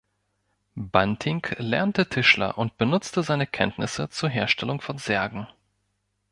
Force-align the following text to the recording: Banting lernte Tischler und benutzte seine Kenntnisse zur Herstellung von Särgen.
Banting 0.73 1.45
lernte 1.57 2.09
Tischler 2.09 2.57
und 2.57 2.75
benutzte 2.79 3.21
seine 3.21 3.45
Kenntnisse 3.45 4.09
zur 4.09 4.29
Herstellung 4.29 4.81
von 4.81 4.97
Särgen. 4.97 5.45